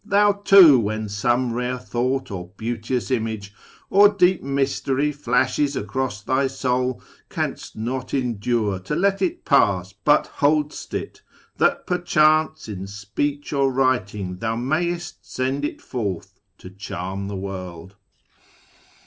[0.03, 3.53] Thou, too, when some rare tliouglit, Or beauteous image,
[3.91, 10.25] or deep mystery Flashes across thy soul, canst not endure To let it pass, but
[10.39, 11.21] hold'st it,
[11.57, 17.95] that perchance In speech or writing thou may'st send it forth To charm the world.